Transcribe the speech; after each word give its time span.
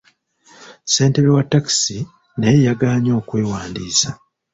Ssentebe 0.85 1.29
wa 1.35 1.43
ttakisi 1.45 1.97
naye 2.39 2.57
yagaanye 2.67 3.11
okwewandiisa. 3.19 4.09